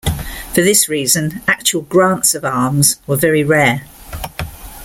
For 0.55 0.63
this 0.63 0.89
reason, 0.89 1.41
actual 1.47 1.81
grants 1.83 2.33
of 2.33 2.43
arms 2.43 2.95
were 3.05 3.17
very 3.17 3.43
rare. 3.43 3.85